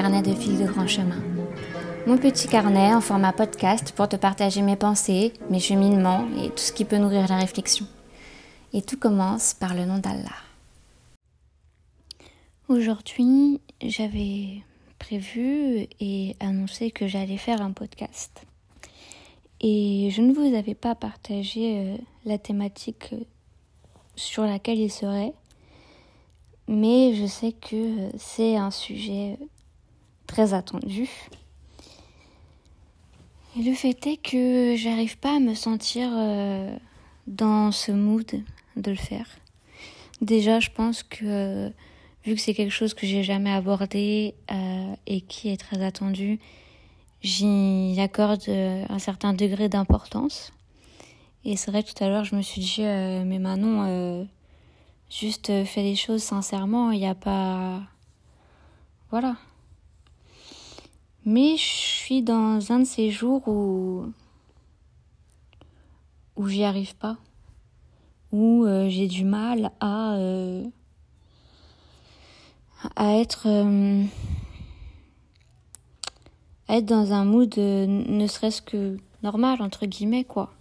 Carnets 0.00 0.22
de 0.22 0.32
fil 0.32 0.56
de 0.56 0.64
grand 0.64 0.86
chemin. 0.86 1.20
Mon 2.06 2.18
petit 2.18 2.46
carnet 2.46 2.94
en 2.94 3.00
format 3.00 3.32
podcast 3.32 3.90
pour 3.90 4.08
te 4.08 4.14
partager 4.14 4.62
mes 4.62 4.76
pensées, 4.76 5.32
mes 5.50 5.58
cheminements 5.58 6.24
et 6.40 6.50
tout 6.50 6.58
ce 6.58 6.70
qui 6.70 6.84
peut 6.84 6.98
nourrir 6.98 7.26
la 7.26 7.38
réflexion. 7.38 7.84
Et 8.72 8.80
tout 8.80 8.96
commence 8.96 9.54
par 9.54 9.74
le 9.74 9.86
nom 9.86 9.98
d'Allah. 9.98 10.36
Aujourd'hui, 12.68 13.60
j'avais 13.82 14.62
prévu 15.00 15.88
et 15.98 16.36
annoncé 16.38 16.92
que 16.92 17.08
j'allais 17.08 17.36
faire 17.36 17.60
un 17.60 17.72
podcast. 17.72 18.46
Et 19.60 20.10
je 20.12 20.22
ne 20.22 20.32
vous 20.32 20.54
avais 20.54 20.76
pas 20.76 20.94
partagé 20.94 21.76
euh, 21.76 21.96
la 22.24 22.38
thématique 22.38 23.08
euh, 23.14 23.24
sur 24.14 24.44
laquelle 24.44 24.78
il 24.78 24.92
serait, 24.92 25.32
mais 26.68 27.16
je 27.16 27.26
sais 27.26 27.50
que 27.50 28.10
c'est 28.16 28.54
un 28.54 28.70
sujet 28.70 29.36
très 30.28 30.54
attendu. 30.54 31.08
Et 33.58 33.62
le 33.62 33.74
fait 33.74 34.06
est 34.06 34.16
que 34.16 34.76
j'arrive 34.76 35.18
pas 35.18 35.34
à 35.36 35.40
me 35.40 35.54
sentir 35.54 36.08
euh, 36.12 36.76
dans 37.26 37.72
ce 37.72 37.90
mood 37.90 38.30
de 38.76 38.90
le 38.90 38.96
faire. 38.96 39.26
Déjà, 40.20 40.60
je 40.60 40.70
pense 40.70 41.02
que 41.02 41.72
vu 42.24 42.36
que 42.36 42.40
c'est 42.40 42.54
quelque 42.54 42.72
chose 42.72 42.94
que 42.94 43.06
j'ai 43.06 43.24
jamais 43.24 43.50
abordé 43.50 44.36
euh, 44.52 44.94
et 45.08 45.22
qui 45.22 45.48
est 45.48 45.56
très 45.56 45.82
attendu, 45.82 46.38
j'y 47.22 47.96
accorde 47.98 48.44
euh, 48.48 48.84
un 48.88 49.00
certain 49.00 49.32
degré 49.32 49.68
d'importance. 49.68 50.52
Et 51.44 51.56
c'est 51.56 51.72
vrai 51.72 51.82
que 51.82 51.92
tout 51.92 52.04
à 52.04 52.08
l'heure, 52.08 52.24
je 52.24 52.36
me 52.36 52.42
suis 52.42 52.60
dit, 52.60 52.82
mais 52.82 53.40
Manon, 53.40 54.28
Juste 55.10 55.48
euh, 55.48 55.64
fais 55.64 55.82
les 55.82 55.96
choses 55.96 56.22
sincèrement, 56.22 56.90
il 56.90 57.00
n'y 57.00 57.06
a 57.06 57.14
pas... 57.14 57.80
Voilà. 59.10 59.36
Mais 61.24 61.56
je 61.56 61.62
suis 61.62 62.22
dans 62.22 62.72
un 62.72 62.80
de 62.80 62.84
ces 62.84 63.10
jours 63.10 63.46
où... 63.48 64.06
où 66.36 66.48
j'y 66.48 66.64
arrive 66.64 66.96
pas. 66.96 67.16
Où 68.32 68.64
euh, 68.64 68.88
j'ai 68.88 69.08
du 69.08 69.24
mal 69.24 69.70
à... 69.80 70.14
Euh, 70.16 70.64
à 72.96 73.14
être... 73.14 73.48
à 76.68 76.76
être 76.76 76.86
dans 76.86 77.12
un 77.12 77.24
mood 77.24 77.56
ne 77.56 78.26
serait-ce 78.26 78.62
que 78.62 78.98
normal, 79.22 79.62
entre 79.62 79.86
guillemets, 79.86 80.24
quoi. 80.24 80.52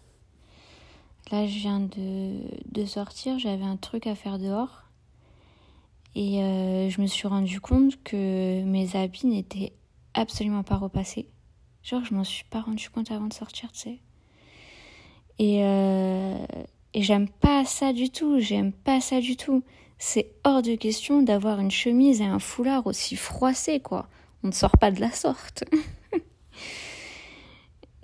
Là, 1.32 1.46
je 1.46 1.60
viens 1.60 1.82
de, 1.82 2.86
sortir, 2.86 3.38
j'avais 3.38 3.66
un 3.66 3.76
truc 3.76 4.08
à 4.08 4.16
faire 4.16 4.40
dehors. 4.40 4.84
Et 6.16 6.42
euh, 6.42 6.90
je 6.90 7.02
me 7.02 7.08
suis 7.08 7.28
rendu 7.28 7.60
compte 7.60 8.02
que 8.04 8.64
mes 8.64 8.96
habits 8.96 9.28
n'étaient 9.28 9.74
absolument 10.14 10.64
pas 10.64 10.78
repassés. 10.78 11.28
Genre, 11.84 12.04
je 12.04 12.14
m'en 12.14 12.24
suis 12.24 12.44
pas 12.46 12.62
rendu 12.62 12.90
compte 12.90 13.12
avant 13.12 13.28
de 13.28 13.34
sortir, 13.34 13.72
tu 13.72 13.80
sais. 13.80 14.00
Et, 15.40 15.64
euh, 15.64 16.46
et 16.94 17.02
j'aime 17.02 17.30
pas 17.30 17.64
ça 17.64 17.94
du 17.94 18.10
tout, 18.10 18.40
j'aime 18.40 18.72
pas 18.72 19.00
ça 19.00 19.22
du 19.22 19.38
tout. 19.38 19.64
C'est 19.98 20.32
hors 20.44 20.62
de 20.62 20.76
question 20.76 21.22
d'avoir 21.22 21.60
une 21.60 21.72
chemise 21.72 22.22
et 22.22 22.26
un 22.26 22.40
foulard 22.40 22.88
aussi 22.88 23.16
froissés, 23.16 23.80
quoi. 23.80 24.10
On 24.44 24.48
ne 24.48 24.54
sort 24.54 24.78
pas 24.78 24.92
de 24.92 25.00
la 25.00 25.12
sorte. 25.12 25.64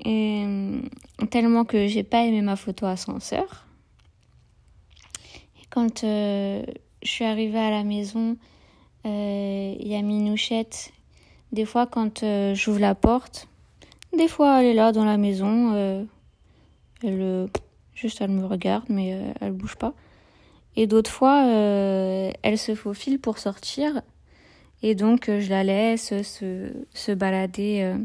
Et, 0.06 0.44
euh, 0.46 0.82
tellement 1.30 1.64
que 1.64 1.88
j'ai 1.88 2.04
pas 2.04 2.26
aimé 2.26 2.42
ma 2.42 2.56
photo 2.56 2.86
ascenseur. 2.86 3.68
Et 5.62 5.66
quand 5.70 6.04
euh, 6.04 6.64
je 7.04 7.08
suis 7.10 7.26
arrivée 7.26 7.60
à 7.60 7.70
la 7.70 7.84
maison, 7.84 8.38
il 9.06 9.88
y 9.88 9.96
a 9.96 10.02
Minouchette. 10.02 10.92
Des 11.54 11.66
fois, 11.66 11.88
quand 11.88 12.26
j'ouvre 12.54 12.80
la 12.80 12.96
porte, 12.96 13.48
des 14.18 14.28
fois 14.28 14.62
elle 14.62 14.68
est 14.68 14.74
là 14.74 14.92
dans 14.92 15.06
la 15.06 15.18
maison. 15.18 16.08
elle, 17.04 17.48
juste 17.94 18.20
elle 18.20 18.32
me 18.32 18.46
regarde, 18.46 18.86
mais 18.90 19.18
elle 19.40 19.54
bouge 19.54 19.76
pas. 19.76 19.94
Et 20.76 20.88
d'autres 20.88 21.12
fois, 21.12 21.46
elle 21.46 22.58
se 22.58 22.76
faufile 22.76 23.20
pour 23.20 23.38
sortir. 23.38 24.02
Et 24.82 24.96
donc, 24.96 25.28
je 25.28 25.50
la 25.50 25.64
laisse 25.64 26.22
se, 26.24 26.72
se 26.94 27.12
balader 27.12 27.96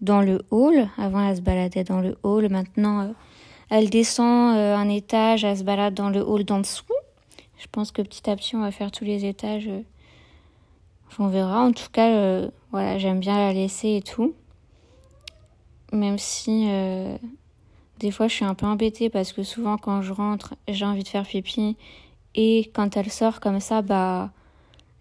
dans 0.00 0.20
le 0.20 0.42
hall. 0.50 0.88
Avant, 0.96 1.28
elle 1.28 1.36
se 1.36 1.40
baladait 1.40 1.84
dans 1.84 2.00
le 2.00 2.16
hall. 2.22 2.48
Maintenant, 2.48 3.00
euh, 3.00 3.12
elle 3.70 3.90
descend 3.90 4.56
euh, 4.56 4.76
un 4.76 4.88
étage, 4.88 5.44
elle 5.44 5.58
se 5.58 5.64
balade 5.64 5.94
dans 5.94 6.10
le 6.10 6.20
hall 6.20 6.44
d'en 6.44 6.60
dessous. 6.60 6.84
Je 7.58 7.66
pense 7.70 7.90
que 7.90 8.02
petit 8.02 8.28
à 8.30 8.36
petit, 8.36 8.56
on 8.56 8.60
va 8.60 8.70
faire 8.70 8.90
tous 8.90 9.04
les 9.04 9.24
étages. 9.24 9.68
Euh, 9.68 9.82
on 11.18 11.28
verra. 11.28 11.62
En 11.62 11.72
tout 11.72 11.88
cas, 11.92 12.08
voilà, 12.72 12.98
j'aime 12.98 13.20
bien 13.20 13.36
la 13.38 13.52
laisser 13.52 13.96
et 13.96 14.02
tout. 14.02 14.34
Même 15.92 16.18
si 16.18 16.68
des 17.98 18.12
fois, 18.12 18.28
je 18.28 18.34
suis 18.34 18.44
un 18.44 18.54
peu 18.54 18.66
embêtée 18.66 19.10
parce 19.10 19.32
que 19.32 19.42
souvent, 19.42 19.76
quand 19.76 20.02
je 20.02 20.12
rentre, 20.12 20.54
j'ai 20.68 20.84
envie 20.84 21.02
de 21.02 21.08
faire 21.08 21.26
pipi. 21.26 21.76
Et 22.34 22.70
quand 22.72 22.96
elle 22.96 23.10
sort 23.10 23.40
comme 23.40 23.60
ça, 23.60 23.82
bah, 23.82 24.30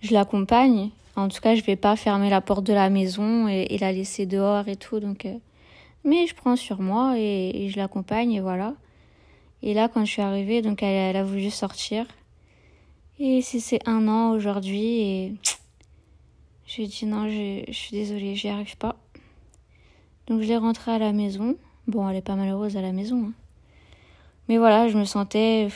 je 0.01 0.13
l'accompagne. 0.13 0.89
En 1.15 1.27
tout 1.27 1.39
cas, 1.39 1.55
je 1.55 1.61
vais 1.61 1.75
pas 1.75 1.95
fermer 1.95 2.29
la 2.29 2.41
porte 2.41 2.63
de 2.63 2.73
la 2.73 2.89
maison 2.89 3.47
et, 3.47 3.77
la 3.79 3.91
laisser 3.91 4.25
dehors 4.25 4.67
et 4.67 4.75
tout. 4.75 4.99
Donc, 4.99 5.25
euh, 5.25 5.37
mais 6.03 6.25
je 6.25 6.33
prends 6.33 6.55
sur 6.55 6.81
moi 6.81 7.13
et, 7.17 7.69
je 7.69 7.77
l'accompagne 7.77 8.31
et 8.31 8.39
voilà. 8.39 8.73
Et 9.61 9.73
là, 9.73 9.89
quand 9.89 10.05
je 10.05 10.11
suis 10.11 10.21
arrivée, 10.21 10.61
donc 10.61 10.81
elle, 10.81 11.15
a 11.15 11.23
voulu 11.23 11.49
sortir. 11.51 12.05
Et 13.19 13.41
c'est 13.41 13.87
un 13.87 14.07
an 14.07 14.31
aujourd'hui 14.31 15.01
et 15.01 15.33
j'ai 16.67 16.85
dit 16.85 17.05
non, 17.05 17.29
je, 17.29 17.71
suis 17.71 17.91
désolée, 17.91 18.35
j'y 18.35 18.49
arrive 18.49 18.75
pas. 18.75 18.97
Donc 20.27 20.41
je 20.41 20.47
l'ai 20.47 20.57
rentrée 20.57 20.91
à 20.91 20.99
la 20.99 21.13
maison. 21.13 21.55
Bon, 21.87 22.07
elle 22.09 22.17
est 22.17 22.21
pas 22.21 22.35
malheureuse 22.35 22.75
à 22.75 22.81
la 22.81 22.91
maison. 22.91 23.27
Hein. 23.29 23.33
Mais 24.49 24.57
voilà, 24.57 24.89
je 24.89 24.97
me 24.97 25.05
sentais 25.05 25.69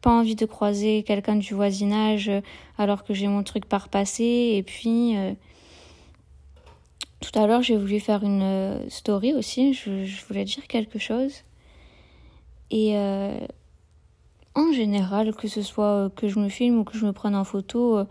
pas 0.00 0.12
envie 0.12 0.36
de 0.36 0.46
croiser 0.46 1.02
quelqu'un 1.02 1.34
du 1.34 1.54
voisinage 1.54 2.28
euh, 2.28 2.40
alors 2.78 3.02
que 3.02 3.14
j'ai 3.14 3.26
mon 3.26 3.42
truc 3.42 3.66
par 3.66 3.84
repasser. 3.84 4.54
Et 4.54 4.62
puis, 4.62 5.16
euh, 5.16 5.32
tout 7.20 7.36
à 7.36 7.48
l'heure, 7.48 7.62
j'ai 7.62 7.76
voulu 7.76 7.98
faire 7.98 8.22
une 8.22 8.42
euh, 8.42 8.88
story 8.88 9.34
aussi. 9.34 9.74
Je, 9.74 10.24
voulais 10.28 10.44
dire 10.44 10.68
quelque 10.68 11.00
chose. 11.00 11.42
Et 12.70 12.94
en 14.54 14.72
général, 14.74 15.34
que 15.34 15.48
ce 15.48 15.62
soit 15.62 16.12
que 16.14 16.28
je 16.28 16.38
me 16.38 16.50
filme 16.50 16.80
ou 16.80 16.84
que 16.84 16.98
je 16.98 17.06
me 17.06 17.12
prenne 17.12 17.34
en 17.34 17.44
photo, 17.44 18.04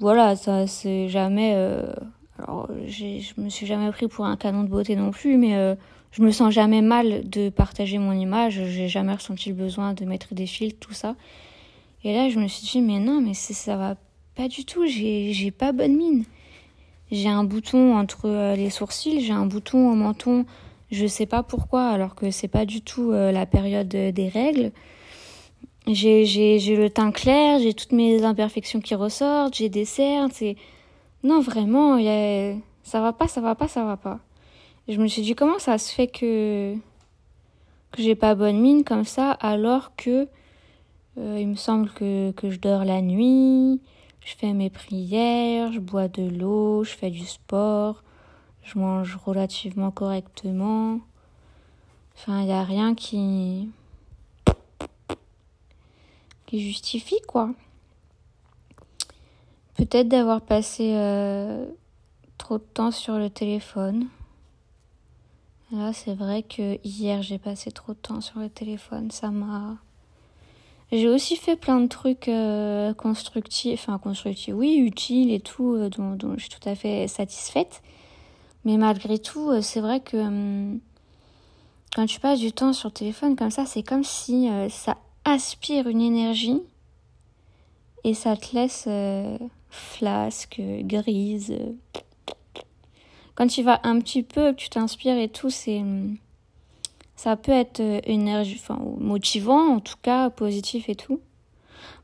voilà, 0.00 0.36
ça 0.36 0.66
c'est 0.66 1.08
jamais. 1.08 1.52
alors, 2.38 2.68
je 2.86 3.40
me 3.40 3.48
suis 3.48 3.66
jamais 3.66 3.90
pris 3.90 4.08
pour 4.08 4.24
un 4.24 4.36
canon 4.36 4.62
de 4.62 4.68
beauté 4.68 4.96
non 4.96 5.10
plus, 5.10 5.36
mais 5.36 5.76
je 6.12 6.22
me 6.22 6.30
sens 6.30 6.52
jamais 6.52 6.82
mal 6.82 7.28
de 7.28 7.48
partager 7.48 7.98
mon 7.98 8.12
image, 8.12 8.62
j'ai 8.64 8.88
jamais 8.88 9.14
ressenti 9.14 9.50
le 9.50 9.54
besoin 9.54 9.94
de 9.94 10.04
mettre 10.04 10.34
des 10.34 10.46
filtres, 10.46 10.78
tout 10.80 10.94
ça. 10.94 11.16
Et 12.04 12.14
là, 12.14 12.30
je 12.30 12.38
me 12.38 12.48
suis 12.48 12.66
dit, 12.66 12.80
mais 12.80 13.00
non, 13.00 13.20
mais 13.20 13.34
ça 13.34 13.76
va 13.76 13.96
pas 14.34 14.48
du 14.48 14.64
tout, 14.64 14.86
j'ai 14.86 15.50
pas 15.50 15.72
bonne 15.72 15.96
mine. 15.96 16.24
J'ai 17.10 17.28
un 17.28 17.44
bouton 17.44 17.96
entre 17.96 18.26
euh, 18.28 18.54
les 18.54 18.70
sourcils, 18.70 19.22
j'ai 19.22 19.32
un 19.32 19.46
bouton 19.46 19.90
au 19.90 19.94
menton, 19.94 20.44
je 20.90 21.06
sais 21.06 21.26
pas 21.26 21.42
pourquoi, 21.42 21.88
alors 21.88 22.14
que 22.14 22.30
c'est 22.30 22.48
pas 22.48 22.66
du 22.66 22.82
tout 22.82 23.12
euh, 23.12 23.32
la 23.32 23.46
période 23.46 23.88
des 23.88 24.28
règles. 24.28 24.72
J'ai 25.88 26.76
le 26.76 26.88
teint 26.90 27.12
clair, 27.12 27.58
j'ai 27.60 27.74
toutes 27.74 27.92
mes 27.92 28.24
imperfections 28.24 28.80
qui 28.80 28.94
ressortent, 28.94 29.54
j'ai 29.54 29.68
des 29.68 29.84
cernes, 29.84 30.30
c'est. 30.32 30.56
Non, 31.24 31.40
vraiment, 31.40 31.98
y 31.98 32.08
a... 32.08 32.54
ça 32.82 33.00
va 33.00 33.12
pas, 33.12 33.26
ça 33.28 33.40
va 33.40 33.54
pas, 33.54 33.68
ça 33.68 33.84
va 33.84 33.96
pas 33.96 34.20
je 34.88 34.98
me 35.00 35.06
suis 35.06 35.22
dit 35.22 35.34
comment 35.34 35.58
ça 35.58 35.78
se 35.78 35.92
fait 35.92 36.06
que 36.06 36.74
que 37.90 38.02
j'ai 38.02 38.14
pas 38.14 38.34
bonne 38.34 38.58
mine 38.60 38.84
comme 38.84 39.04
ça 39.04 39.32
alors 39.32 39.94
que 39.96 40.28
euh, 41.18 41.38
il 41.38 41.48
me 41.48 41.54
semble 41.54 41.90
que, 41.90 42.32
que 42.32 42.50
je 42.50 42.58
dors 42.58 42.84
la 42.84 43.02
nuit, 43.02 43.80
je 44.24 44.34
fais 44.36 44.52
mes 44.52 44.70
prières, 44.70 45.72
je 45.72 45.80
bois 45.80 46.08
de 46.08 46.22
l'eau, 46.22 46.84
je 46.84 46.90
fais 46.90 47.10
du 47.10 47.26
sport, 47.26 48.02
je 48.62 48.78
mange 48.78 49.18
relativement 49.24 49.90
correctement. 49.90 51.00
Enfin, 52.14 52.40
il 52.40 52.46
n'y 52.46 52.52
a 52.52 52.62
rien 52.62 52.94
qui 52.94 53.68
qui 56.48 56.60
justifie 56.60 57.20
quoi. 57.28 57.50
Peut-être 59.74 60.08
d'avoir 60.08 60.40
passé 60.40 60.92
euh, 60.94 61.66
trop 62.38 62.58
de 62.58 62.64
temps 62.64 62.90
sur 62.90 63.18
le 63.18 63.30
téléphone. 63.30 64.08
Là, 65.70 65.92
c'est 65.92 66.14
vrai 66.14 66.42
que 66.42 66.78
hier, 66.82 67.22
j'ai 67.22 67.38
passé 67.38 67.70
trop 67.70 67.92
de 67.92 67.98
temps 67.98 68.20
sur 68.22 68.40
le 68.40 68.48
téléphone. 68.48 69.10
Ça 69.10 69.30
m'a. 69.30 69.76
J'ai 70.90 71.06
aussi 71.06 71.36
fait 71.36 71.54
plein 71.54 71.80
de 71.80 71.86
trucs 71.86 72.28
euh, 72.28 72.94
constructifs, 72.94 73.84
enfin 73.86 73.98
constructifs, 73.98 74.54
oui, 74.54 74.78
utiles 74.78 75.30
et 75.30 75.40
tout, 75.40 75.74
euh, 75.74 75.90
dont, 75.90 76.34
je 76.36 76.40
suis 76.40 76.48
tout 76.48 76.66
à 76.66 76.74
fait 76.74 77.06
satisfaite. 77.06 77.82
Mais 78.64 78.78
malgré 78.78 79.18
tout, 79.18 79.60
c'est 79.60 79.80
vrai 79.80 80.00
que 80.00 80.16
hum, 80.16 80.80
quand 81.94 82.06
tu 82.06 82.18
passes 82.20 82.40
du 82.40 82.52
temps 82.52 82.72
sur 82.72 82.90
téléphone 82.90 83.36
comme 83.36 83.50
ça, 83.50 83.66
c'est 83.66 83.82
comme 83.82 84.02
si 84.02 84.48
ça 84.70 84.96
aspire 85.30 85.88
une 85.88 86.00
énergie 86.00 86.62
et 88.04 88.14
ça 88.14 88.36
te 88.36 88.54
laisse 88.54 88.88
flasque, 89.70 90.60
grise. 90.60 91.56
Quand 93.34 93.46
tu 93.46 93.62
vas 93.62 93.80
un 93.84 94.00
petit 94.00 94.22
peu, 94.22 94.54
tu 94.54 94.68
t'inspires 94.68 95.18
et 95.18 95.28
tout, 95.28 95.50
c'est 95.50 95.82
ça 97.16 97.36
peut 97.36 97.52
être 97.52 97.80
énergie, 98.04 98.60
enfin 98.60 98.78
motivant 98.98 99.74
en 99.74 99.80
tout 99.80 99.96
cas, 100.00 100.30
positif 100.30 100.88
et 100.88 100.94
tout. 100.94 101.20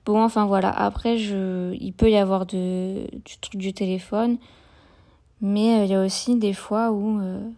Bon, 0.04 0.22
enfin 0.22 0.44
voilà. 0.46 0.70
Après, 0.70 1.18
je, 1.18 1.74
il 1.80 1.92
peut 1.92 2.10
y 2.10 2.16
avoir 2.16 2.46
de, 2.46 3.06
du 3.24 3.38
truc 3.38 3.56
du 3.56 3.72
téléphone, 3.72 4.38
mais 5.40 5.80
euh, 5.80 5.84
il 5.84 5.90
y 5.90 5.94
a 5.94 6.04
aussi 6.04 6.36
des 6.36 6.52
fois 6.52 6.90
où, 6.90 7.20
euh, 7.20 7.48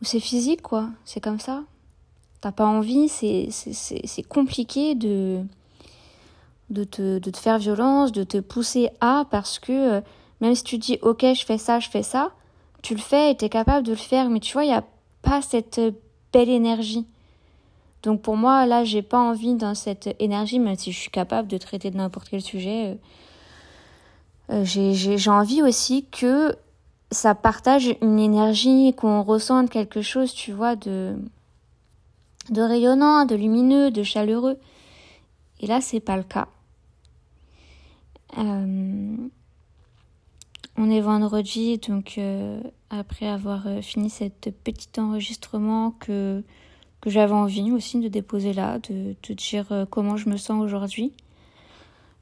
où 0.00 0.04
c'est 0.04 0.20
physique, 0.20 0.62
quoi. 0.62 0.88
C'est 1.04 1.20
comme 1.20 1.40
ça. 1.40 1.64
T'as 2.40 2.52
pas 2.52 2.66
envie, 2.66 3.08
c'est, 3.08 4.22
compliqué 4.28 4.94
de, 4.94 5.42
de, 6.70 6.84
te, 6.84 7.18
de 7.18 7.30
te 7.30 7.36
faire 7.36 7.58
violence, 7.58 8.12
de 8.12 8.24
te 8.24 8.38
pousser 8.38 8.88
à, 9.00 9.26
parce 9.30 9.58
que 9.58 9.98
euh, 9.98 10.00
même 10.40 10.54
si 10.54 10.64
tu 10.64 10.78
dis, 10.78 10.98
ok, 11.02 11.24
je 11.34 11.44
fais 11.44 11.58
ça, 11.58 11.80
je 11.80 11.90
fais 11.90 12.02
ça, 12.02 12.32
tu 12.82 12.94
le 12.94 13.00
fais 13.00 13.32
et 13.32 13.36
t'es 13.36 13.50
capable 13.50 13.86
de 13.86 13.92
le 13.92 13.98
faire, 13.98 14.30
mais 14.30 14.40
tu 14.40 14.54
vois, 14.54 14.64
il 14.64 14.68
n'y 14.68 14.74
a 14.74 14.84
pas 15.22 15.42
cette 15.42 15.80
belle 16.32 16.48
énergie. 16.48 17.06
Donc 18.02 18.22
pour 18.22 18.36
moi, 18.36 18.64
là, 18.66 18.84
j'ai 18.84 19.02
pas 19.02 19.18
envie 19.18 19.54
dans 19.54 19.74
cette 19.74 20.14
énergie, 20.18 20.58
même 20.58 20.76
si 20.76 20.92
je 20.92 20.98
suis 20.98 21.10
capable 21.10 21.48
de 21.48 21.58
traiter 21.58 21.90
de 21.90 21.96
n'importe 21.98 22.28
quel 22.30 22.40
sujet. 22.40 22.96
Euh, 24.50 24.62
euh, 24.62 24.64
j'ai 24.64 25.30
envie 25.30 25.62
aussi 25.62 26.06
que 26.10 26.56
ça 27.10 27.34
partage 27.34 27.94
une 28.00 28.18
énergie, 28.18 28.94
qu'on 28.96 29.22
ressente 29.22 29.68
quelque 29.68 30.00
chose, 30.00 30.32
tu 30.32 30.52
vois, 30.52 30.76
de, 30.76 31.16
de 32.48 32.62
rayonnant, 32.62 33.26
de 33.26 33.34
lumineux, 33.34 33.90
de 33.90 34.02
chaleureux. 34.02 34.58
Et 35.60 35.66
là, 35.66 35.80
c'est 35.80 36.00
pas 36.00 36.16
le 36.16 36.22
cas. 36.22 36.48
Euh, 38.38 39.16
on 40.76 40.90
est 40.90 41.00
vendredi, 41.00 41.78
donc 41.78 42.18
après 42.88 43.26
avoir 43.26 43.66
fini 43.82 44.08
cet 44.08 44.50
petit 44.64 44.88
enregistrement 44.98 45.90
que 45.90 46.42
que 47.00 47.10
j'avais 47.10 47.32
envie 47.32 47.72
aussi 47.72 47.98
de 47.98 48.08
déposer 48.08 48.52
là, 48.52 48.78
de 48.78 49.34
dire 49.34 49.66
euh, 49.72 49.86
comment 49.86 50.16
je 50.16 50.28
me 50.28 50.36
sens 50.36 50.62
aujourd'hui. 50.62 51.12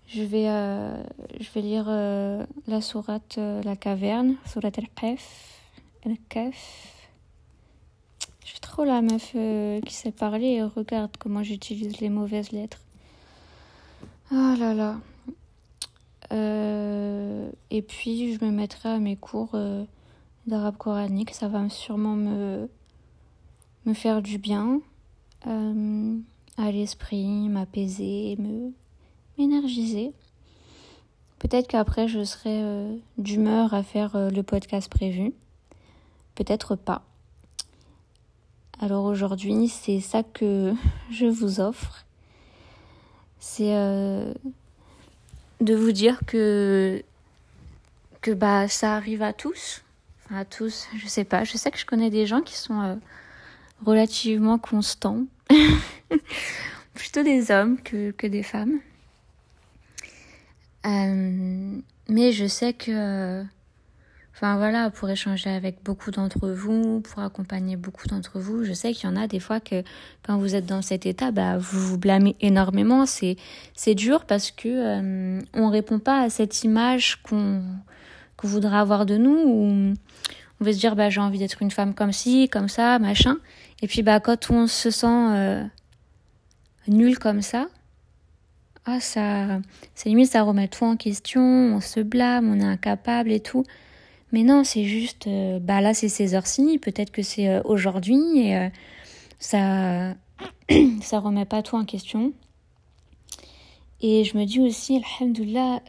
Je 0.06 0.22
vais, 0.22 0.48
euh, 0.48 1.02
je 1.38 1.50
vais 1.50 1.60
lire 1.60 1.84
euh, 1.88 2.46
la 2.66 2.80
sourate 2.80 3.38
La 3.64 3.76
Caverne, 3.76 4.36
sourate 4.46 4.78
al-Qaf. 4.78 5.60
Al-Qaf. 6.06 6.97
Je 8.48 8.54
suis 8.54 8.60
trop 8.60 8.84
la 8.84 9.02
meuf 9.02 9.36
qui 9.84 9.92
sait 9.92 10.10
parler 10.10 10.46
et 10.46 10.62
regarde 10.62 11.10
comment 11.18 11.42
j'utilise 11.42 12.00
les 12.00 12.08
mauvaises 12.08 12.50
lettres. 12.50 12.80
Ah 14.30 14.54
là 14.58 14.72
là. 14.72 14.96
et 17.70 17.82
puis 17.82 18.34
je 18.34 18.42
me 18.42 18.50
mettrai 18.50 18.88
à 18.88 18.98
mes 18.98 19.16
cours 19.16 19.54
d'arabe 20.46 20.78
coranique. 20.78 21.34
Ça 21.34 21.48
va 21.48 21.68
sûrement 21.68 22.16
me 22.16 22.70
me 23.88 23.94
faire 23.94 24.22
du 24.22 24.38
bien 24.38 24.80
euh, 25.46 26.18
à 26.56 26.70
l'esprit, 26.70 27.48
m'apaiser, 27.48 28.36
me 28.38 28.72
m'énergiser. 29.38 30.12
Peut-être 31.38 31.68
qu'après 31.68 32.08
je 32.08 32.24
serai 32.24 32.62
euh, 32.62 32.96
d'humeur 33.16 33.72
à 33.72 33.82
faire 33.82 34.16
euh, 34.16 34.30
le 34.30 34.42
podcast 34.42 34.90
prévu. 34.90 35.32
Peut-être 36.34 36.76
pas. 36.76 37.07
Alors 38.80 39.04
aujourd'hui, 39.04 39.68
c'est 39.68 40.00
ça 40.00 40.22
que 40.22 40.74
je 41.10 41.26
vous 41.26 41.60
offre. 41.60 42.04
C'est 43.40 43.72
de 45.60 45.74
vous 45.74 45.92
dire 45.92 46.20
que 46.26 47.02
bah 48.26 48.68
ça 48.68 48.94
arrive 48.94 49.22
à 49.22 49.32
tous. 49.32 49.82
Enfin, 50.24 50.40
à 50.40 50.44
tous, 50.44 50.88
je 50.96 51.06
sais 51.06 51.24
pas. 51.24 51.44
Je 51.44 51.56
sais 51.56 51.70
que 51.70 51.78
je 51.78 51.86
connais 51.86 52.10
des 52.10 52.26
gens 52.26 52.42
qui 52.42 52.56
sont 52.56 52.98
relativement 53.84 54.58
constant. 54.58 55.24
Plutôt 56.94 57.22
des 57.22 57.50
hommes 57.50 57.80
que, 57.80 58.10
que 58.10 58.26
des 58.26 58.42
femmes. 58.42 58.80
Euh, 60.86 61.78
mais 62.08 62.32
je 62.32 62.46
sais 62.46 62.72
que, 62.72 63.44
enfin 64.38 64.56
voilà, 64.56 64.88
pour 64.90 65.10
échanger 65.10 65.50
avec 65.50 65.82
beaucoup 65.82 66.12
d'entre 66.12 66.48
vous, 66.48 67.00
pour 67.00 67.24
accompagner 67.24 67.76
beaucoup 67.76 68.06
d'entre 68.06 68.38
vous, 68.38 68.62
je 68.62 68.72
sais 68.72 68.92
qu'il 68.92 69.10
y 69.10 69.12
en 69.12 69.16
a 69.16 69.26
des 69.26 69.40
fois 69.40 69.58
que 69.58 69.82
quand 70.22 70.38
vous 70.38 70.54
êtes 70.54 70.64
dans 70.64 70.80
cet 70.80 71.06
état, 71.06 71.32
bah, 71.32 71.58
vous 71.58 71.80
vous 71.80 71.98
blâmez 71.98 72.36
énormément. 72.40 73.04
C'est, 73.04 73.36
c'est 73.74 73.96
dur 73.96 74.26
parce 74.26 74.52
que 74.52 74.68
euh, 74.68 75.40
on 75.54 75.70
répond 75.70 75.98
pas 75.98 76.20
à 76.22 76.30
cette 76.30 76.62
image 76.62 77.20
qu'on, 77.22 77.64
qu'on 78.36 78.46
voudrait 78.46 78.76
avoir 78.76 79.06
de 79.06 79.16
nous 79.16 79.42
ou 79.44 79.94
on 80.60 80.64
veut 80.64 80.72
se 80.72 80.78
dire 80.78 80.94
bah 80.94 81.10
j'ai 81.10 81.20
envie 81.20 81.40
d'être 81.40 81.60
une 81.60 81.72
femme 81.72 81.92
comme 81.92 82.12
ci, 82.12 82.48
comme 82.48 82.68
ça, 82.68 83.00
machin. 83.00 83.38
Et 83.82 83.88
puis 83.88 84.02
bah 84.02 84.20
quand 84.20 84.50
on 84.52 84.68
se 84.68 84.90
sent 84.90 85.06
euh, 85.06 85.64
nul 86.86 87.18
comme 87.18 87.42
ça, 87.42 87.66
ah 88.84 89.00
ça, 89.00 89.58
c'est 89.96 90.08
limite 90.08 90.30
ça 90.30 90.42
remet 90.42 90.68
tout 90.68 90.84
en 90.84 90.96
question, 90.96 91.42
on 91.42 91.80
se 91.80 91.98
blâme, 91.98 92.48
on 92.48 92.60
est 92.60 92.64
incapable 92.64 93.32
et 93.32 93.40
tout. 93.40 93.64
Mais 94.32 94.42
non, 94.42 94.64
c'est 94.64 94.84
juste, 94.84 95.26
euh, 95.26 95.58
bah 95.58 95.80
là 95.80 95.94
c'est 95.94 96.08
ces 96.08 96.34
heures-ci, 96.34 96.78
peut-être 96.78 97.10
que 97.10 97.22
c'est 97.22 97.48
euh, 97.48 97.62
aujourd'hui 97.64 98.40
et 98.40 98.70
ça, 99.38 100.14
ça 101.00 101.18
remet 101.20 101.46
pas 101.46 101.62
tout 101.62 101.76
en 101.76 101.84
question. 101.84 102.32
Et 104.00 104.24
je 104.24 104.36
me 104.36 104.44
dis 104.44 104.60
aussi, 104.60 105.02
alhamdoulilah, 105.20 105.80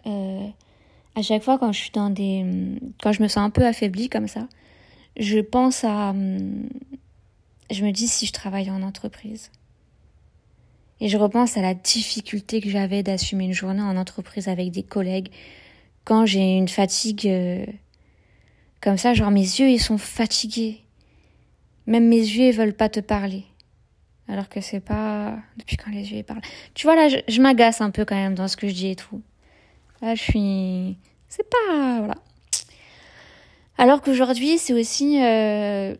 à 1.15 1.21
chaque 1.21 1.43
fois 1.43 1.57
quand 1.59 1.71
je 1.71 1.79
suis 1.79 1.91
dans 1.91 2.09
des, 2.09 2.45
quand 3.03 3.11
je 3.11 3.21
me 3.21 3.27
sens 3.27 3.43
un 3.43 3.49
peu 3.49 3.65
affaiblie 3.65 4.09
comme 4.09 4.27
ça, 4.27 4.47
je 5.17 5.39
pense 5.39 5.83
à, 5.83 6.13
je 7.71 7.85
me 7.85 7.91
dis 7.91 8.07
si 8.07 8.25
je 8.25 8.33
travaille 8.33 8.71
en 8.71 8.81
entreprise. 8.81 9.51
Et 11.01 11.07
je 11.07 11.17
repense 11.17 11.55
à 11.57 11.61
la 11.61 11.73
difficulté 11.73 12.61
que 12.61 12.69
j'avais 12.69 13.03
d'assumer 13.03 13.45
une 13.45 13.53
journée 13.53 13.81
en 13.81 13.95
entreprise 13.95 14.47
avec 14.47 14.71
des 14.71 14.83
collègues 14.83 15.29
quand 16.03 16.25
j'ai 16.25 16.57
une 16.57 16.67
fatigue 16.67 17.27
euh, 17.27 17.65
comme 18.81 18.97
ça, 18.97 19.13
genre 19.13 19.31
mes 19.31 19.41
yeux 19.41 19.69
ils 19.69 19.79
sont 19.79 19.97
fatigués. 19.97 20.81
Même 21.87 22.07
mes 22.07 22.17
yeux 22.17 22.47
ils 22.47 22.55
veulent 22.55 22.73
pas 22.73 22.89
te 22.89 22.99
parler. 22.99 23.45
Alors 24.27 24.47
que 24.47 24.61
c'est 24.61 24.79
pas 24.79 25.37
depuis 25.57 25.75
quand 25.75 25.91
les 25.91 26.11
yeux 26.11 26.17
ils 26.17 26.23
parlent. 26.23 26.41
Tu 26.75 26.85
vois 26.85 26.95
là, 26.95 27.07
je, 27.09 27.41
m'agace 27.41 27.81
un 27.81 27.89
peu 27.89 28.05
quand 28.05 28.15
même 28.15 28.35
dans 28.35 28.47
ce 28.47 28.57
que 28.57 28.67
je 28.67 28.73
dis 28.73 28.89
et 28.89 28.95
tout. 28.95 29.21
Là, 30.01 30.15
je 30.15 30.21
suis 30.21 30.97
c'est 31.27 31.49
pas 31.49 31.97
voilà. 31.99 32.15
Alors 33.77 34.01
qu'aujourd'hui, 34.01 34.57
c'est 34.57 34.73
aussi 34.73 35.21
euh, 35.23 35.95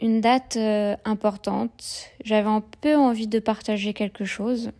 une 0.00 0.20
date 0.20 0.56
euh, 0.56 0.96
importante. 1.04 2.10
J'avais 2.24 2.48
un 2.48 2.62
peu 2.80 2.94
envie 2.96 3.26
de 3.26 3.38
partager 3.38 3.94
quelque 3.94 4.24
chose. 4.24 4.70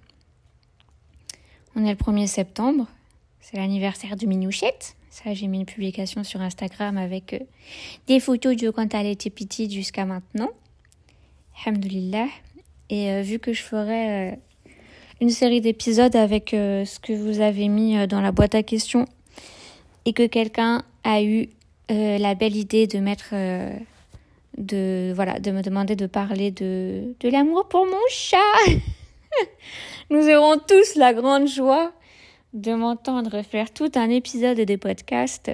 On 1.74 1.84
est 1.84 1.90
le 1.90 1.96
1er 1.96 2.26
septembre, 2.26 2.86
c'est 3.40 3.56
l'anniversaire 3.56 4.16
de 4.16 4.26
Minouchette. 4.26 4.96
Ça, 5.12 5.34
j'ai 5.34 5.46
mis 5.46 5.58
une 5.58 5.66
publication 5.66 6.24
sur 6.24 6.40
Instagram 6.40 6.96
avec 6.96 7.34
euh, 7.34 7.40
des 8.06 8.18
photos 8.18 8.56
de 8.56 8.70
quand 8.70 8.94
elle 8.94 9.06
était 9.06 9.28
petite 9.28 9.70
jusqu'à 9.70 10.06
maintenant. 10.06 10.48
Alhamdulillah. 11.66 12.28
Et 12.88 13.10
euh, 13.10 13.20
vu 13.20 13.38
que 13.38 13.52
je 13.52 13.62
ferai 13.62 14.38
une 15.20 15.28
série 15.28 15.60
d'épisodes 15.60 16.16
avec 16.16 16.48
ce 16.52 16.98
que 16.98 17.12
vous 17.12 17.42
avez 17.42 17.68
mis 17.68 18.06
dans 18.06 18.22
la 18.22 18.32
boîte 18.32 18.54
à 18.54 18.62
questions 18.62 19.04
et 20.06 20.14
que 20.14 20.26
quelqu'un 20.26 20.82
a 21.04 21.22
eu 21.22 21.50
la 21.90 22.34
belle 22.34 22.56
idée 22.56 22.86
de 22.86 22.98
mettre 22.98 23.34
de 24.56 25.12
voilà 25.14 25.38
de 25.38 25.50
me 25.50 25.62
demander 25.62 25.94
de 25.94 26.06
parler 26.06 26.50
de 26.50 27.14
de 27.20 27.28
l'amour 27.28 27.68
pour 27.68 27.84
mon 27.84 28.02
chat. 28.08 28.38
Nous 30.10 30.26
aurons 30.28 30.58
tous 30.58 30.96
la 30.96 31.12
grande 31.14 31.46
joie 31.46 31.92
de 32.52 32.74
m'entendre 32.74 33.42
faire 33.42 33.72
tout 33.72 33.90
un 33.94 34.10
épisode 34.10 34.60
des 34.60 34.76
podcasts 34.76 35.50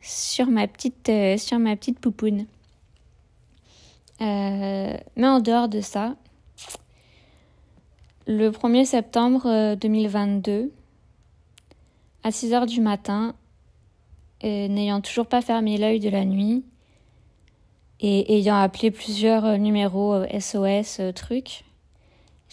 sur 0.00 0.46
ma 0.48 0.68
petite 0.68 1.08
euh, 1.08 1.38
sur 1.38 1.58
ma 1.58 1.76
petite 1.76 1.98
poupoune. 1.98 2.46
Euh, 4.20 4.96
mais 5.16 5.26
en 5.26 5.40
dehors 5.40 5.68
de 5.68 5.80
ça, 5.80 6.14
le 8.26 8.50
1er 8.50 8.84
septembre 8.84 9.74
2022, 9.76 10.52
euh, 10.52 10.68
à 12.22 12.30
6 12.30 12.52
heures 12.52 12.66
du 12.66 12.80
matin, 12.80 13.34
n'ayant 14.42 15.00
toujours 15.00 15.26
pas 15.26 15.40
fermé 15.40 15.78
l'œil 15.78 16.00
de 16.00 16.10
la 16.10 16.24
nuit, 16.24 16.64
et 18.00 18.36
ayant 18.36 18.56
appelé 18.56 18.90
plusieurs 18.90 19.58
numéros 19.58 20.22
SOS 20.38 21.00
trucs, 21.14 21.64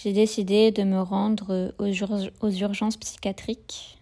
j'ai 0.02 0.14
décidé 0.14 0.72
de 0.72 0.84
me 0.84 1.02
rendre 1.02 1.74
aux, 1.78 2.46
aux 2.46 2.50
urgences 2.50 2.98
psychiatriques 2.98 4.00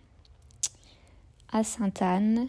à 1.52 1.64
Sainte-Anne. 1.64 2.48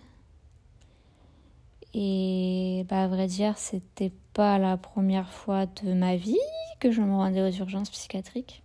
Et 1.92 2.86
bah, 2.88 3.04
à 3.04 3.08
vrai 3.08 3.26
dire, 3.26 3.58
c'était 3.58 4.12
pas 4.34 4.58
la 4.58 4.76
première 4.76 5.32
fois 5.32 5.66
de 5.66 5.92
ma 5.92 6.14
vie 6.14 6.38
que 6.78 6.92
je 6.92 7.00
me 7.00 7.12
rendais 7.12 7.42
aux 7.42 7.50
urgences 7.50 7.90
psychiatriques. 7.90 8.62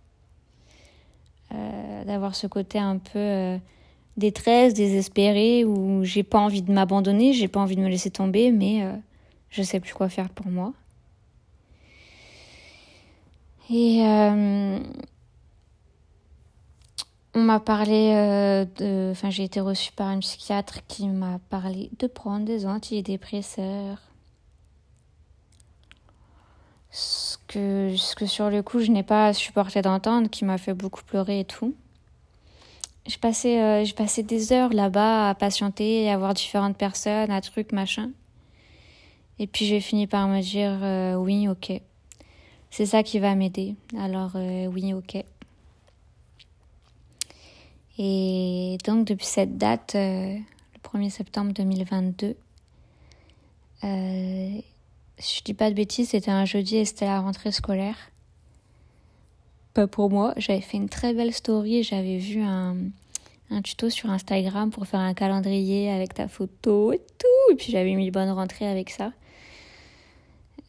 D'avoir 1.50 2.34
ce 2.34 2.46
côté 2.46 2.78
un 2.78 2.98
peu 2.98 3.58
détresse, 4.16 4.74
désespérée, 4.74 5.64
où 5.64 6.04
j'ai 6.04 6.22
pas 6.22 6.38
envie 6.38 6.62
de 6.62 6.72
m'abandonner, 6.72 7.32
j'ai 7.32 7.48
pas 7.48 7.60
envie 7.60 7.76
de 7.76 7.80
me 7.80 7.88
laisser 7.88 8.10
tomber, 8.10 8.50
mais 8.50 8.82
euh, 8.82 8.92
je 9.50 9.62
sais 9.62 9.80
plus 9.80 9.94
quoi 9.94 10.08
faire 10.08 10.28
pour 10.28 10.46
moi. 10.46 10.72
Et 13.70 14.04
euh, 14.06 14.78
on 17.34 17.40
m'a 17.40 17.60
parlé 17.60 18.12
euh, 18.14 18.64
de. 18.76 19.10
Enfin, 19.10 19.30
j'ai 19.30 19.44
été 19.44 19.60
reçue 19.60 19.92
par 19.92 20.10
une 20.10 20.20
psychiatre 20.20 20.86
qui 20.86 21.08
m'a 21.08 21.38
parlé 21.50 21.90
de 21.98 22.06
prendre 22.06 22.44
des 22.44 22.66
antidépresseurs. 22.66 23.98
Ce 26.90 27.36
que, 27.48 27.94
ce 27.96 28.14
que 28.14 28.26
sur 28.26 28.48
le 28.48 28.62
coup, 28.62 28.80
je 28.80 28.90
n'ai 28.90 29.02
pas 29.02 29.34
supporté 29.34 29.82
d'entendre, 29.82 30.30
qui 30.30 30.44
m'a 30.44 30.56
fait 30.58 30.72
beaucoup 30.72 31.02
pleurer 31.02 31.40
et 31.40 31.44
tout. 31.44 31.74
Je 33.06 33.18
passais, 33.18 33.60
euh, 33.60 33.84
je 33.84 33.94
passais 33.94 34.22
des 34.22 34.52
heures 34.52 34.72
là-bas 34.72 35.28
à 35.28 35.34
patienter, 35.34 36.10
à 36.10 36.18
voir 36.18 36.34
différentes 36.34 36.76
personnes, 36.76 37.30
à 37.30 37.40
trucs, 37.40 37.72
machin. 37.72 38.10
Et 39.38 39.46
puis 39.46 39.66
j'ai 39.66 39.80
fini 39.80 40.06
par 40.06 40.28
me 40.28 40.40
dire 40.40 40.78
euh, 40.82 41.14
oui, 41.14 41.48
ok. 41.48 41.80
C'est 42.70 42.86
ça 42.86 43.02
qui 43.02 43.18
va 43.18 43.34
m'aider. 43.34 43.74
Alors 43.98 44.32
euh, 44.34 44.66
oui, 44.66 44.92
ok. 44.92 45.24
Et 47.98 48.76
donc 48.84 49.06
depuis 49.06 49.26
cette 49.26 49.56
date, 49.56 49.94
le 49.94 50.40
1er 50.84 51.10
septembre 51.10 51.52
2022, 51.52 52.36
euh, 53.84 54.60
je 55.18 55.42
dis 55.44 55.54
pas 55.54 55.70
de 55.70 55.74
bêtises, 55.74 56.10
c'était 56.10 56.30
un 56.30 56.44
jeudi 56.44 56.76
et 56.76 56.84
c'était 56.84 57.06
la 57.06 57.20
rentrée 57.20 57.52
scolaire. 57.52 57.96
Pas 59.74 59.86
pour 59.86 60.10
moi. 60.10 60.34
J'avais 60.36 60.60
fait 60.60 60.76
une 60.76 60.88
très 60.88 61.14
belle 61.14 61.32
story 61.32 61.82
j'avais 61.82 62.18
vu 62.18 62.42
un, 62.42 62.76
un 63.50 63.62
tuto 63.62 63.90
sur 63.90 64.10
Instagram 64.10 64.70
pour 64.70 64.86
faire 64.86 65.00
un 65.00 65.14
calendrier 65.14 65.90
avec 65.90 66.14
ta 66.14 66.28
photo 66.28 66.92
et 66.92 67.00
tout. 67.18 67.52
Et 67.52 67.56
puis 67.56 67.72
j'avais 67.72 67.94
mis 67.94 68.10
bonne 68.10 68.30
rentrée 68.30 68.66
avec 68.66 68.90
ça. 68.90 69.12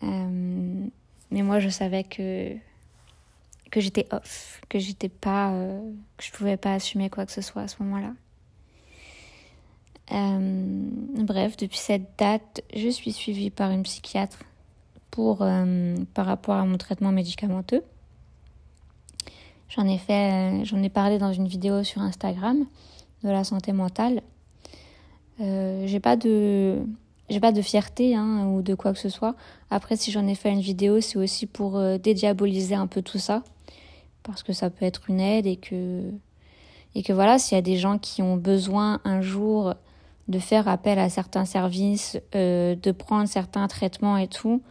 Euh, 0.04 0.88
mais 1.32 1.42
moi, 1.42 1.60
je 1.60 1.70
savais 1.70 2.04
que 2.04 2.56
que 3.70 3.82
j'étais 3.82 4.08
off, 4.12 4.62
que 4.70 4.80
j'étais 4.80 5.10
pas, 5.10 5.52
euh, 5.52 5.92
que 6.16 6.24
je 6.24 6.32
pouvais 6.32 6.56
pas 6.56 6.74
assumer 6.74 7.10
quoi 7.10 7.26
que 7.26 7.34
ce 7.34 7.42
soit 7.42 7.64
à 7.64 7.68
ce 7.68 7.84
moment-là. 7.84 8.14
Euh, 10.14 10.90
bref, 11.24 11.58
depuis 11.58 11.78
cette 11.78 12.18
date, 12.18 12.64
je 12.74 12.88
suis 12.88 13.12
suivie 13.12 13.50
par 13.50 13.72
une 13.72 13.84
psychiatre 13.84 14.40
pour 15.12 15.40
par 16.14 16.26
rapport 16.26 16.56
à 16.56 16.64
mon 16.64 16.78
traitement 16.78 17.12
médicamenteux. 17.12 17.84
J'en 19.70 19.86
ai 19.86 19.98
fait, 19.98 20.64
j'en 20.64 20.82
ai 20.82 20.90
parlé 20.90 21.18
dans 21.18 21.34
une 21.34 21.48
vidéo 21.48 21.84
sur 21.84 22.02
Instagram 22.02 22.66
de 23.24 23.30
la 23.30 23.44
santé 23.44 23.74
mentale. 23.74 24.22
j'ai 25.40 26.00
pas 26.00 26.16
de 26.16 26.86
j'ai 27.30 27.40
pas 27.40 27.52
de 27.52 27.62
fierté 27.62 28.16
hein, 28.16 28.48
ou 28.48 28.62
de 28.62 28.76
quoi 28.76 28.94
que 28.94 29.00
ce 29.00 29.10
soit. 29.10 29.36
Après, 29.70 29.96
si 29.96 30.12
j'en 30.12 30.28
ai 30.28 30.36
fait 30.36 30.52
une 30.52 30.62
vidéo, 30.62 31.02
c'est 31.02 31.18
aussi 31.18 31.46
pour 31.46 31.78
euh, 31.78 31.98
dédiaboliser 31.98 32.76
un 32.76 32.88
peu 32.88 33.02
tout 33.02 33.20
ça, 33.20 33.44
parce 34.24 34.44
que 34.44 34.54
ça 34.54 34.70
peut 34.70 34.86
être 34.86 35.10
une 35.10 35.20
aide 35.20 35.46
et 35.46 35.58
que 35.58 36.04
et 36.96 37.04
que 37.04 37.14
voilà, 37.14 37.38
s'il 37.38 37.56
y 37.56 37.60
a 37.60 37.62
des 37.62 37.78
gens 37.78 38.00
qui 38.00 38.24
ont 38.24 38.38
besoin 38.38 39.02
un 39.04 39.22
jour 39.22 39.76
de 40.28 40.40
faire 40.40 40.68
appel 40.68 40.98
à 41.00 41.10
certains 41.10 41.46
services, 41.46 42.18
euh, 42.34 42.76
de 42.76 42.92
prendre 42.92 43.28
certains 43.28 43.68
traitements 43.68 44.18
et 44.18 44.28
tout, 44.28 44.62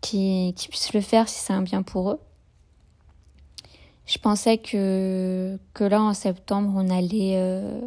qui, 0.00 0.54
qui 0.56 0.68
puissent 0.68 0.92
le 0.92 1.00
faire 1.00 1.28
si 1.28 1.40
c'est 1.40 1.52
un 1.52 1.62
bien 1.62 1.82
pour 1.82 2.10
eux. 2.10 2.20
Je 4.06 4.18
pensais 4.18 4.58
que, 4.58 5.58
que 5.74 5.84
là, 5.84 6.02
en 6.02 6.14
septembre, 6.14 6.72
on 6.74 6.90
allait 6.90 7.36
euh, 7.36 7.80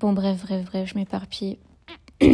Bon, 0.00 0.14
bref, 0.14 0.46
bref, 0.46 0.64
bref, 0.64 0.88
je 0.88 0.98
m'éparpille. 0.98 1.58
je 2.22 2.26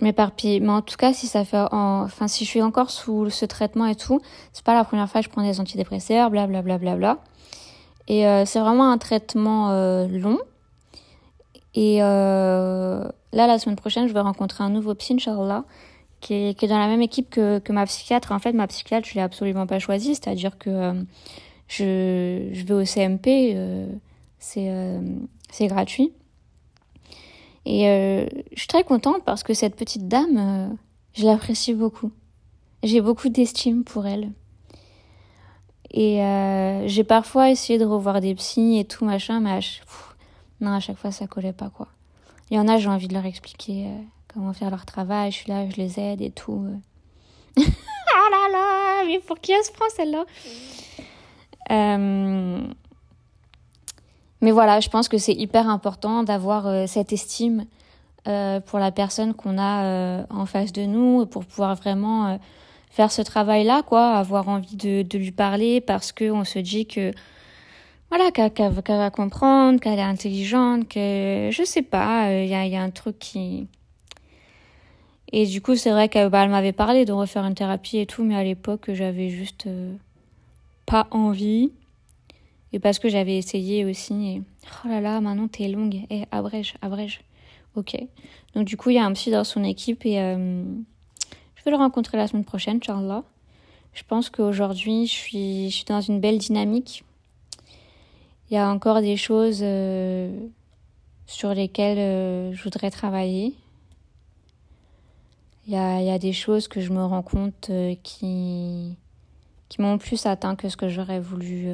m'éparpille. 0.00 0.58
Mais 0.58 0.70
en 0.70 0.82
tout 0.82 0.96
cas, 0.96 1.12
si 1.12 1.28
ça 1.28 1.44
fait, 1.44 1.62
enfin, 1.70 2.26
si 2.26 2.44
je 2.44 2.50
suis 2.50 2.62
encore 2.62 2.90
sous 2.90 3.30
ce 3.30 3.44
traitement 3.44 3.86
et 3.86 3.94
tout, 3.94 4.20
c'est 4.52 4.64
pas 4.64 4.74
la 4.74 4.82
première 4.82 5.08
fois 5.08 5.20
que 5.20 5.26
je 5.26 5.30
prends 5.30 5.44
des 5.44 5.60
antidépresseurs, 5.60 6.30
blablabla. 6.30 6.78
Bla, 6.78 6.96
bla, 6.96 7.14
bla, 7.14 7.22
et 8.08 8.26
euh, 8.26 8.44
c'est 8.44 8.58
vraiment 8.58 8.90
un 8.90 8.98
traitement 8.98 9.70
euh, 9.70 10.08
long. 10.08 10.40
Et 11.74 12.02
euh, 12.02 13.04
là, 13.32 13.46
la 13.46 13.58
semaine 13.60 13.76
prochaine, 13.76 14.08
je 14.08 14.12
vais 14.12 14.20
rencontrer 14.20 14.64
un 14.64 14.70
nouveau 14.70 14.96
psy, 14.96 15.12
Inch'Allah, 15.12 15.62
qui 16.20 16.34
est, 16.34 16.58
qui 16.58 16.64
est 16.64 16.68
dans 16.68 16.78
la 16.78 16.88
même 16.88 17.02
équipe 17.02 17.30
que, 17.30 17.60
que 17.60 17.72
ma 17.72 17.86
psychiatre. 17.86 18.32
En 18.32 18.40
fait, 18.40 18.52
ma 18.52 18.66
psychiatre, 18.66 19.06
je 19.06 19.14
l'ai 19.14 19.20
absolument 19.20 19.68
pas 19.68 19.78
choisie, 19.78 20.16
c'est-à-dire 20.16 20.58
que 20.58 21.04
je, 21.68 22.48
je 22.52 22.64
vais 22.64 22.74
au 22.74 22.84
CMP, 22.84 23.54
c'est 24.38 25.00
c'est 25.50 25.66
gratuit. 25.66 26.12
Et 27.70 27.86
euh, 27.86 28.26
je 28.54 28.60
suis 28.60 28.66
très 28.66 28.82
contente 28.82 29.24
parce 29.26 29.42
que 29.42 29.52
cette 29.52 29.76
petite 29.76 30.08
dame, 30.08 30.38
euh, 30.38 30.74
je 31.12 31.26
l'apprécie 31.26 31.74
beaucoup. 31.74 32.10
J'ai 32.82 33.02
beaucoup 33.02 33.28
d'estime 33.28 33.84
pour 33.84 34.06
elle. 34.06 34.32
Et 35.90 36.24
euh, 36.24 36.86
j'ai 36.86 37.04
parfois 37.04 37.50
essayé 37.50 37.78
de 37.78 37.84
revoir 37.84 38.22
des 38.22 38.34
psys 38.34 38.78
et 38.78 38.86
tout 38.86 39.04
machin, 39.04 39.40
mais 39.40 39.50
à, 39.50 39.60
non, 40.62 40.72
à 40.72 40.80
chaque 40.80 40.96
fois 40.96 41.10
ça 41.10 41.26
collait 41.26 41.52
pas 41.52 41.68
quoi. 41.68 41.88
Il 42.50 42.56
y 42.56 42.60
en 42.60 42.68
a, 42.68 42.78
j'ai 42.78 42.88
envie 42.88 43.08
de 43.08 43.14
leur 43.14 43.26
expliquer 43.26 43.88
comment 44.32 44.54
faire 44.54 44.70
leur 44.70 44.86
travail, 44.86 45.30
je 45.30 45.36
suis 45.36 45.50
là, 45.50 45.68
je 45.68 45.76
les 45.76 46.00
aide 46.00 46.22
et 46.22 46.30
tout. 46.30 46.66
ah 47.58 47.60
là 48.30 48.48
là, 48.50 49.04
mais 49.06 49.18
pour 49.18 49.40
qui 49.40 49.52
elle 49.52 49.64
se 49.64 49.72
prend 49.72 49.88
celle-là? 49.94 50.24
Mais 54.40 54.52
voilà, 54.52 54.80
je 54.80 54.88
pense 54.88 55.08
que 55.08 55.18
c'est 55.18 55.34
hyper 55.34 55.68
important 55.68 56.22
d'avoir 56.22 56.66
euh, 56.66 56.86
cette 56.86 57.12
estime 57.12 57.66
euh, 58.28 58.60
pour 58.60 58.78
la 58.78 58.92
personne 58.92 59.34
qu'on 59.34 59.58
a 59.58 59.84
euh, 59.84 60.24
en 60.30 60.46
face 60.46 60.72
de 60.72 60.82
nous 60.82 61.26
pour 61.26 61.44
pouvoir 61.44 61.74
vraiment 61.74 62.38
faire 62.90 63.10
ce 63.10 63.22
travail-là, 63.22 63.82
quoi, 63.82 64.14
avoir 64.14 64.48
envie 64.48 64.76
de, 64.76 65.18
lui 65.18 65.32
parler 65.32 65.80
parce 65.80 66.12
que 66.12 66.30
on 66.30 66.44
se 66.44 66.58
dit 66.58 66.86
que 66.86 67.12
voilà 68.10 68.30
qu'elle 68.30 68.72
va 68.72 69.10
comprendre, 69.10 69.80
qu'elle 69.80 69.98
est 69.98 70.02
intelligente, 70.02 70.88
que 70.88 71.50
je 71.52 71.62
sais 71.64 71.82
pas, 71.82 72.32
il 72.32 72.48
y 72.48 72.54
a, 72.54 72.66
y, 72.66 72.76
a, 72.76 72.82
un 72.82 72.90
truc 72.90 73.18
qui 73.18 73.66
et 75.30 75.44
du 75.44 75.60
coup 75.60 75.76
c'est 75.76 75.90
vrai 75.90 76.08
qu'elle 76.08 76.30
bah, 76.30 76.46
m'avait 76.46 76.72
parlé 76.72 77.04
de 77.04 77.12
refaire 77.12 77.44
une 77.44 77.54
thérapie 77.54 77.98
et 77.98 78.06
tout, 78.06 78.24
mais 78.24 78.36
à 78.36 78.42
l'époque 78.42 78.90
j'avais 78.92 79.28
juste 79.28 79.68
pas 80.86 81.06
envie. 81.10 81.70
Et 82.72 82.78
parce 82.78 82.98
que 82.98 83.08
j'avais 83.08 83.36
essayé 83.36 83.84
aussi. 83.84 84.42
Oh 84.84 84.88
là 84.88 85.00
là, 85.00 85.20
maintenant 85.20 85.48
t'es 85.48 85.68
longue. 85.68 86.00
Eh, 86.10 86.24
abrège, 86.30 86.74
abrège. 86.82 87.20
Ok. 87.74 87.96
Donc 88.54 88.66
du 88.66 88.76
coup, 88.76 88.90
il 88.90 88.96
y 88.96 88.98
a 88.98 89.04
un 89.04 89.12
psy 89.12 89.30
dans 89.30 89.44
son 89.44 89.64
équipe 89.64 90.04
et 90.04 90.20
euh, 90.20 90.64
je 91.54 91.64
vais 91.64 91.70
le 91.70 91.76
rencontrer 91.76 92.18
la 92.18 92.26
semaine 92.26 92.44
prochaine, 92.44 92.78
Inch'Allah. 92.78 93.24
Je 93.94 94.02
pense 94.04 94.30
qu'aujourd'hui, 94.30 95.06
je 95.06 95.12
suis, 95.12 95.70
je 95.70 95.76
suis 95.76 95.84
dans 95.84 96.00
une 96.00 96.20
belle 96.20 96.38
dynamique. 96.38 97.04
Il 98.50 98.54
y 98.54 98.56
a 98.56 98.68
encore 98.68 99.00
des 99.00 99.16
choses 99.16 99.60
euh, 99.62 100.30
sur 101.26 101.54
lesquelles 101.54 101.98
euh, 101.98 102.52
je 102.52 102.62
voudrais 102.62 102.90
travailler. 102.90 103.54
Il 105.66 105.74
y 105.74 105.76
a, 105.76 106.00
il 106.00 106.06
y 106.06 106.10
a 106.10 106.18
des 106.18 106.32
choses 106.32 106.68
que 106.68 106.80
je 106.80 106.92
me 106.92 107.04
rends 107.04 107.22
compte 107.22 107.70
qui, 108.02 108.96
qui 109.68 109.82
m'ont 109.82 109.98
plus 109.98 110.24
atteint 110.24 110.56
que 110.56 110.70
ce 110.70 110.78
que 110.78 110.88
j'aurais 110.88 111.20
voulu 111.20 111.68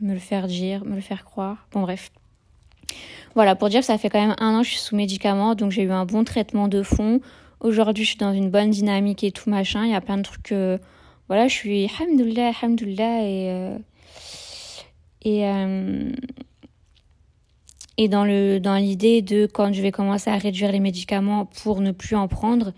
me 0.00 0.12
le 0.12 0.18
faire 0.18 0.46
dire, 0.46 0.84
me 0.84 0.94
le 0.94 1.00
faire 1.00 1.24
croire. 1.24 1.66
Bon, 1.72 1.82
bref. 1.82 2.10
Voilà, 3.34 3.54
pour 3.54 3.68
dire 3.68 3.80
que 3.80 3.86
ça 3.86 3.98
fait 3.98 4.10
quand 4.10 4.20
même 4.20 4.34
un 4.38 4.56
an 4.56 4.60
que 4.60 4.66
je 4.66 4.72
suis 4.72 4.80
sous 4.80 4.96
médicaments, 4.96 5.54
donc 5.54 5.70
j'ai 5.70 5.82
eu 5.82 5.92
un 5.92 6.04
bon 6.04 6.24
traitement 6.24 6.68
de 6.68 6.82
fond. 6.82 7.20
Aujourd'hui, 7.60 8.04
je 8.04 8.10
suis 8.10 8.18
dans 8.18 8.32
une 8.32 8.50
bonne 8.50 8.70
dynamique 8.70 9.22
et 9.22 9.30
tout 9.30 9.50
machin. 9.50 9.84
Il 9.84 9.90
y 9.90 9.94
a 9.94 10.00
plein 10.00 10.16
de 10.16 10.22
trucs 10.22 10.42
que. 10.42 10.78
Voilà, 11.28 11.46
je 11.46 11.54
suis. 11.54 11.88
Alhamdoulilah, 11.98 12.52
alhamdoulilah. 12.60 13.22
Et. 13.22 13.50
Euh, 13.50 13.78
et. 15.22 15.46
Euh, 15.46 16.10
dans 18.08 18.76
l'idée 18.76 19.20
de 19.20 19.44
quand 19.44 19.74
je 19.74 19.82
vais 19.82 19.92
commencer 19.92 20.30
à 20.30 20.38
réduire 20.38 20.72
les 20.72 20.80
médicaments 20.80 21.44
pour 21.44 21.82
ne 21.82 21.92
plus 21.92 22.16
en 22.16 22.28
prendre, 22.28 22.72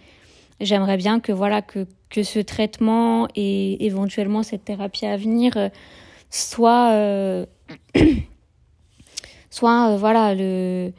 j'aimerais 0.61 0.97
bien 0.97 1.21
que 1.21 1.31
voilà 1.31 1.63
que 1.63 1.87
que 2.11 2.23
ce 2.23 2.41
traitement 2.41 3.27
et 3.37 3.87
éventuellement 3.87 4.43
cette 4.43 4.65
thérapie 4.65 5.07
à 5.07 5.17
venir 5.17 5.57
euh, 5.57 5.69
soit 6.33 6.93
euh, 6.93 7.47
soit 9.51 9.91
euh, 9.91 9.97
voilà 9.97 10.35
le 10.35 10.93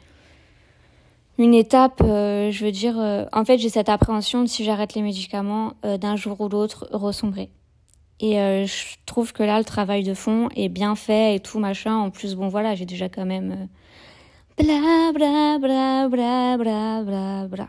une 1.36 1.52
étape 1.54 2.00
euh, 2.04 2.52
je 2.52 2.64
veux 2.64 2.70
dire 2.70 2.96
en 3.32 3.44
fait 3.44 3.58
j'ai 3.58 3.68
cette 3.68 3.88
appréhension 3.88 4.42
de 4.42 4.46
si 4.46 4.64
j'arrête 4.64 4.94
les 4.94 5.02
médicaments 5.02 5.74
d'un 5.82 6.16
jour 6.16 6.40
ou 6.40 6.48
l'autre 6.48 6.88
ressombrer. 6.92 7.50
Et 8.20 8.34
je 8.34 8.96
trouve 9.04 9.32
que 9.32 9.42
là 9.42 9.58
le 9.58 9.64
travail 9.64 10.04
de 10.04 10.14
fond 10.14 10.48
est 10.54 10.68
bien 10.68 10.94
fait 10.94 11.34
et 11.34 11.40
tout 11.40 11.58
machin. 11.58 11.96
En 11.96 12.10
plus 12.10 12.36
bon 12.36 12.48
voilà 12.48 12.76
j'ai 12.76 12.86
déjà 12.86 13.08
quand 13.08 13.26
même 13.26 13.68
bla 14.56 15.10
bla 15.12 15.58
bla 15.58 16.08
bla 16.08 16.56
bla 16.56 17.02
bla 17.02 17.48
bla. 17.48 17.68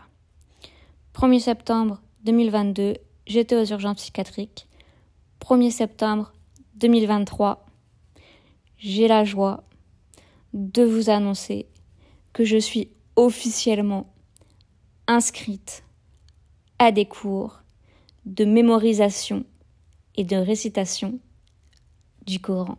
1er 1.16 1.40
septembre 1.40 2.00
2022 2.22 2.94
j'étais 3.26 3.56
aux 3.56 3.64
urgences 3.64 3.96
psychiatriques. 3.96 4.68
1er 5.40 5.72
septembre 5.72 6.32
2023, 6.76 7.64
j'ai 8.78 9.08
la 9.08 9.24
joie 9.24 9.64
de 10.52 10.82
vous 10.82 11.10
annoncer 11.10 11.66
que 12.32 12.44
je 12.44 12.58
suis 12.58 12.90
officiellement 13.16 14.12
inscrite 15.06 15.84
à 16.78 16.92
des 16.92 17.06
cours 17.06 17.62
de 18.26 18.44
mémorisation 18.44 19.44
et 20.16 20.24
de 20.24 20.36
récitation 20.36 21.18
du 22.26 22.40
Coran. 22.40 22.78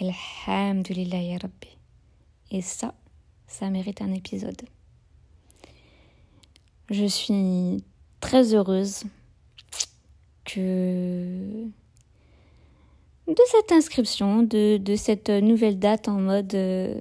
Alhamdulillah 0.00 1.20
ya 1.20 1.38
Rabbi. 1.38 1.68
Et 2.50 2.62
ça, 2.62 2.94
ça 3.46 3.68
mérite 3.70 4.00
un 4.00 4.12
épisode. 4.12 4.62
Je 6.90 7.04
suis 7.04 7.84
très 8.20 8.54
heureuse 8.54 9.04
que 10.44 11.68
de 13.28 13.40
cette 13.46 13.72
inscription, 13.72 14.42
de, 14.42 14.76
de 14.76 14.96
cette 14.96 15.30
nouvelle 15.30 15.78
date 15.78 16.08
en 16.08 16.20
mode... 16.20 16.54
Euh, 16.54 16.94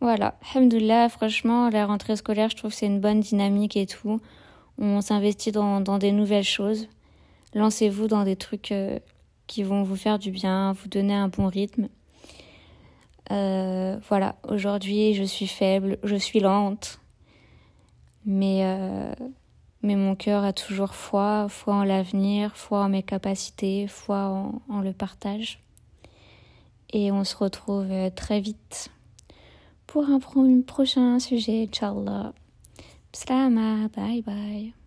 voilà, 0.00 0.38
alhamdoulilah, 0.54 1.08
franchement, 1.08 1.70
la 1.70 1.84
rentrée 1.84 2.14
scolaire, 2.14 2.50
je 2.50 2.56
trouve 2.56 2.70
que 2.70 2.76
c'est 2.76 2.86
une 2.86 3.00
bonne 3.00 3.20
dynamique 3.20 3.76
et 3.76 3.86
tout. 3.86 4.20
On 4.78 5.00
s'investit 5.00 5.50
dans, 5.50 5.80
dans, 5.80 5.98
des 5.98 6.12
nouvelles 6.12 6.44
choses. 6.44 6.88
Lancez-vous 7.54 8.06
dans 8.06 8.22
des 8.22 8.36
trucs 8.36 8.70
euh, 8.70 9.00
qui 9.48 9.64
vont 9.64 9.82
vous 9.82 9.96
faire 9.96 10.20
du 10.20 10.30
bien, 10.30 10.72
vous 10.72 10.88
donner 10.88 11.14
un 11.14 11.28
bon 11.28 11.48
rythme. 11.48 11.88
Euh, 13.32 13.98
voilà, 14.08 14.36
aujourd'hui, 14.46 15.14
je 15.14 15.24
suis 15.24 15.48
faible, 15.48 15.98
je 16.04 16.16
suis 16.16 16.40
lente. 16.40 17.00
Mais, 18.24 18.62
mais 19.82 19.96
mon 19.96 20.14
cœur 20.14 20.44
a 20.44 20.52
toujours 20.52 20.94
foi, 20.94 21.48
foi 21.48 21.74
en 21.74 21.84
l'avenir, 21.84 22.56
foi 22.56 22.84
en 22.84 22.88
mes 22.88 23.02
capacités, 23.02 23.86
foi 23.86 24.60
en, 24.68 24.80
le 24.80 24.92
partage. 24.92 25.60
Et 26.90 27.12
on 27.12 27.24
se 27.24 27.36
retrouve 27.36 28.10
très 28.14 28.40
vite 28.40 28.90
pour 29.86 30.08
un 30.08 30.18
prochain 30.62 31.18
sujet, 31.18 31.68
Inch'Allah. 31.68 32.32
Slama, 33.12 33.88
bye 33.94 34.22
bye. 34.22 34.77